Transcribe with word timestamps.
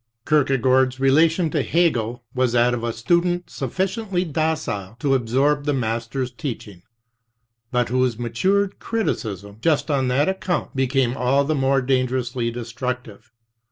Kierkegaard's 0.25 0.99
relation 0.99 1.51
to 1.51 1.61
Hegel 1.61 2.23
was 2.33 2.53
that 2.53 2.73
of 2.73 2.83
a 2.83 2.91
student 2.91 3.51
suf 3.51 3.77
ficiently 3.77 4.33
docile 4.33 4.95
to 4.97 5.13
absorb 5.13 5.65
the 5.65 5.73
master's 5.75 6.31
teaching, 6.31 6.81
but 7.69 7.89
whose 7.89 8.17
matured 8.17 8.79
criticism 8.79 9.57
just 9.61 9.91
on 9.91 10.07
that 10.07 10.27
account 10.27 10.75
became 10.75 11.15
all 11.15 11.43
the 11.43 11.53
more 11.53 11.81
14 11.81 11.85
dangerously 11.85 12.49
destructive. 12.49 13.31